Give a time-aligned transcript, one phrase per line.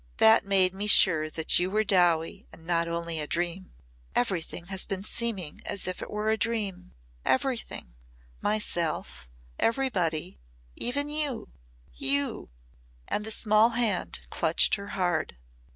[0.17, 3.71] That made me sure that you were Dowie and not only a dream.
[4.15, 7.93] Everything has been seeming as if it were a dream everything
[8.41, 9.29] myself
[9.59, 10.39] everybody
[10.75, 11.49] even you
[11.93, 12.49] you!"
[13.07, 15.37] And the small hand clutched her hard.